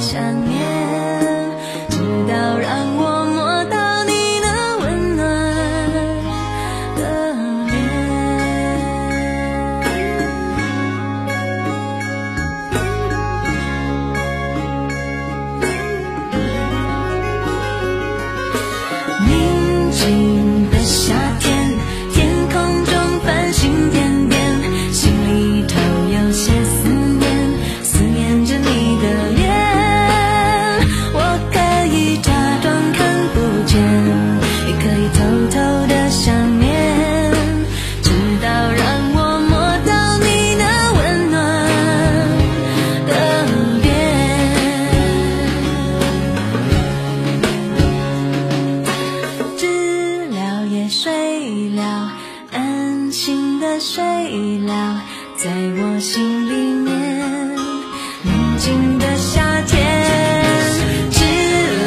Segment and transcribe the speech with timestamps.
[0.00, 0.73] 想念。
[51.04, 52.10] 睡了
[52.50, 54.02] 安心的睡
[54.60, 55.02] 了
[55.36, 57.54] 在我心里面
[58.22, 59.76] 宁静的夏天
[61.10, 61.22] 知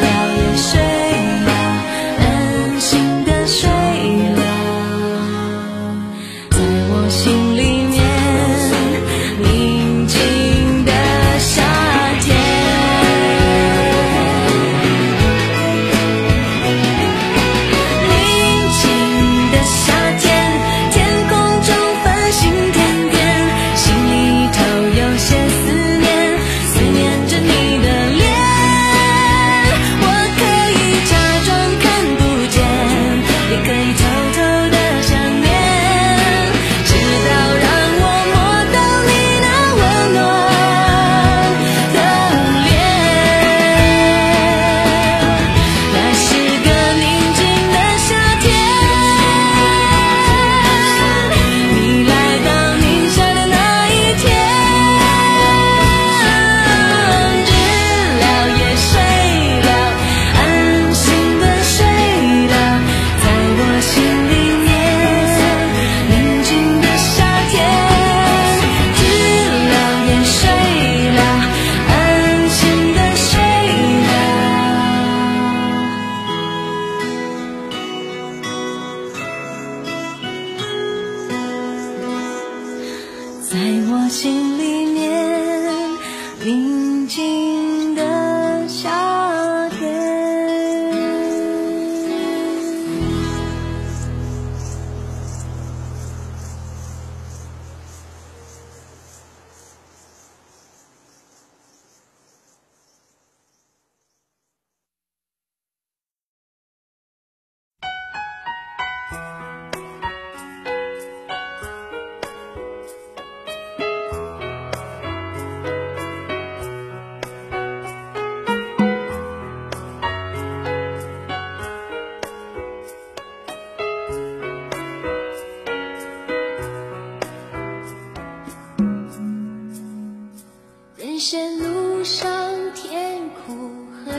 [0.02, 0.06] 了
[0.38, 0.80] 也睡
[1.48, 1.52] 了
[2.20, 3.68] 安心的睡
[4.36, 4.44] 了
[6.52, 6.60] 在
[6.92, 7.47] 我心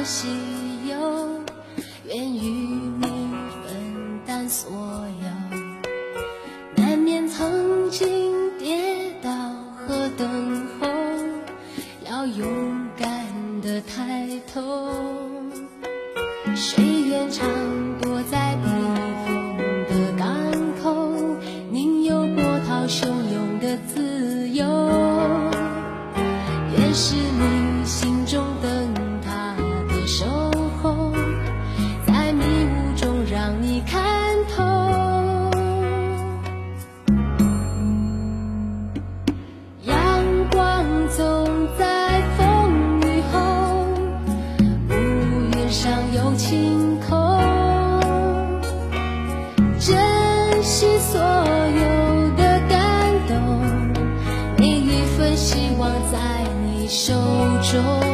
[0.08, 0.26] 喜
[0.88, 1.44] 忧，
[2.06, 3.02] 愿与你
[3.62, 5.28] 分担所有。
[6.82, 9.30] 难免曾经跌倒
[9.76, 10.88] 和等候，
[12.06, 12.48] 要勇
[12.96, 14.88] 敢的抬头。
[16.56, 17.46] 谁愿唱？
[46.38, 47.41] 晴空
[49.81, 53.37] 珍惜所有的感动
[54.56, 57.12] 每一份希望在你手
[57.72, 58.07] 中。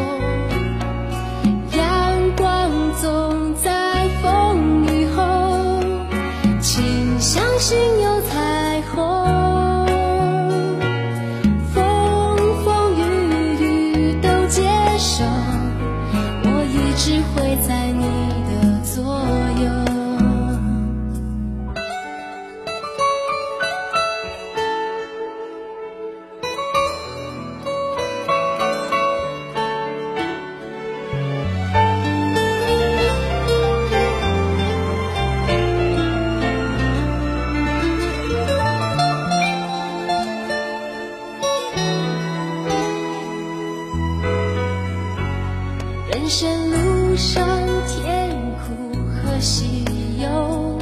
[46.24, 47.46] 人生路上
[47.86, 48.72] 甜苦
[49.12, 49.84] 和喜
[50.22, 50.78] 忧，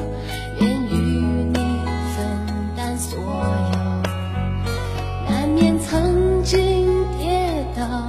[0.61, 0.95] 愿与
[1.53, 1.59] 你
[2.15, 2.25] 分
[2.77, 3.25] 担所有。
[5.29, 6.87] 难免曾经
[7.19, 8.09] 跌倒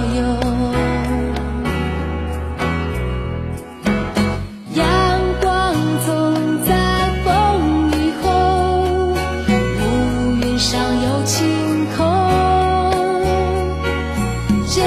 [14.73, 14.81] 珍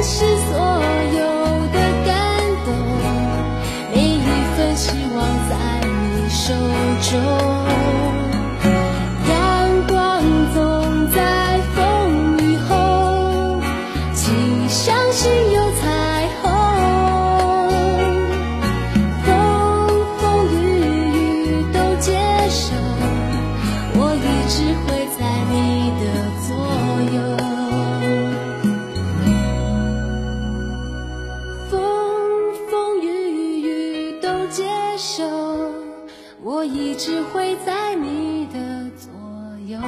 [0.00, 0.56] 惜所
[1.18, 1.20] 有
[1.72, 2.72] 的感动，
[3.92, 4.22] 每一
[4.56, 5.18] 份希望
[5.50, 6.54] 在你手
[7.10, 8.07] 中。
[34.98, 35.24] 手，
[36.42, 39.08] 我一直会在你的左
[39.68, 39.78] 右。